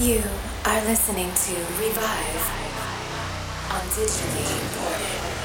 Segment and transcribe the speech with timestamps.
[0.00, 0.22] You
[0.64, 2.46] are listening to Revive
[3.72, 5.37] on Digitally Imported.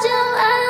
[0.00, 0.67] 就爱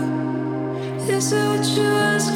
[1.06, 2.32] Is it what you ask